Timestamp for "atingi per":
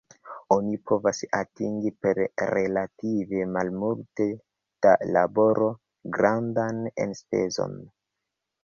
1.39-2.21